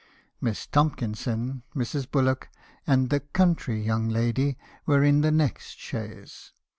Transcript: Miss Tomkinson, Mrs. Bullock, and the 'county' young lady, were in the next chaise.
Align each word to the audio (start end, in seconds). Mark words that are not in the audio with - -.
Miss 0.41 0.65
Tomkinson, 0.65 1.61
Mrs. 1.75 2.09
Bullock, 2.09 2.49
and 2.87 3.11
the 3.11 3.19
'county' 3.19 3.79
young 3.83 4.09
lady, 4.09 4.57
were 4.87 5.03
in 5.03 5.21
the 5.21 5.29
next 5.29 5.77
chaise. 5.77 6.53